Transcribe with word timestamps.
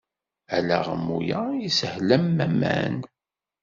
Alaɣmu-a 0.55 1.41
ishel 1.67 2.09
am 2.15 2.25
waman. 2.37 2.95